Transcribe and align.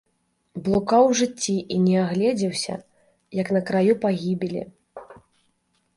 Блукаў 0.67 1.03
у 1.09 1.17
жыцці 1.19 1.57
і 1.75 1.77
не 1.83 1.93
агледзеўся, 2.05 2.75
як 3.43 3.47
на 3.59 3.65
краю 3.71 3.93
пагібелі! 4.07 4.61